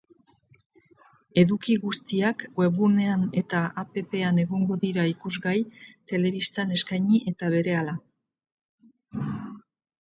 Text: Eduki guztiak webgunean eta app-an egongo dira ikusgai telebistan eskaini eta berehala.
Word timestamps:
Eduki 1.41 1.75
guztiak 1.83 2.41
webgunean 2.61 3.27
eta 3.43 3.61
app-an 3.83 4.41
egongo 4.45 4.79
dira 4.87 5.05
ikusgai 5.13 5.55
telebistan 6.15 6.77
eskaini 6.81 7.23
eta 7.35 7.55
berehala. 7.59 7.99